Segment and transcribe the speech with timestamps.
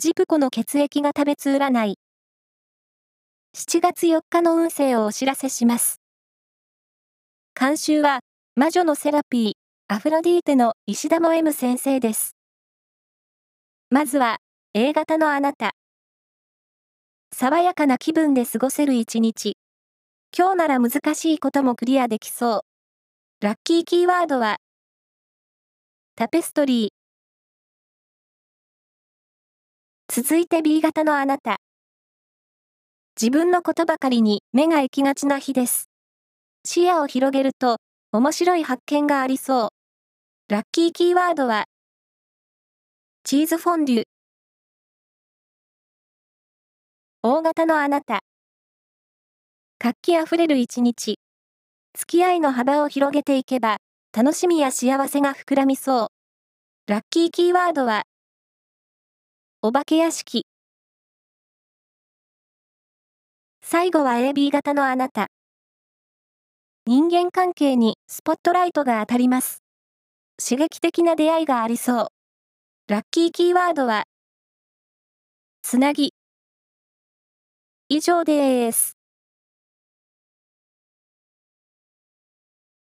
[0.00, 1.98] ジプコの血液が食べつ占い。
[3.56, 6.00] 7月4日の運勢をお知らせします。
[7.58, 8.20] 監修は、
[8.54, 9.52] 魔女のセラピー、
[9.92, 12.36] アフロディーテの石田も M 先生です。
[13.90, 14.36] まずは、
[14.72, 15.72] A 型のあなた。
[17.34, 19.56] 爽やかな気分で過ごせる一日。
[20.32, 23.44] 今日なら難しいこともクリアできそう。
[23.44, 24.58] ラッキーキーワードは、
[26.14, 26.97] タペストリー。
[30.10, 31.58] 続いて B 型のあなた。
[33.20, 35.90] 自分のことばかりに目が行きがちな日です。
[36.64, 37.76] 視野を広げると
[38.10, 39.68] 面白い発見がありそう。
[40.48, 41.66] ラッキーキーワードは、
[43.22, 44.02] チーズフォンデュ。
[47.22, 48.20] 大型のあなた。
[49.78, 51.18] 活気あふれる一日。
[51.94, 53.76] 付き合いの幅を広げていけば、
[54.16, 56.08] 楽しみや幸せが膨らみそう。
[56.90, 58.04] ラッキーキーワードは、
[59.60, 60.46] お化け屋敷。
[63.60, 65.26] 最後は AB 型のあなた。
[66.86, 69.64] 人間関係にスポットライトが当たります。
[70.40, 72.06] 刺激的な出会いがありそう。
[72.86, 74.04] ラッキーキーワードは、
[75.62, 76.14] つなぎ。
[77.88, 78.97] 以上です。